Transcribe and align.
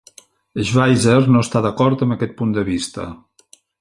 Schweizer 0.69 1.19
no 1.35 1.43
està 1.45 1.61
d'acord 1.67 2.01
amb 2.07 2.17
aquest 2.17 2.33
punt 2.41 2.57
de 2.57 2.65
vista. 2.71 3.07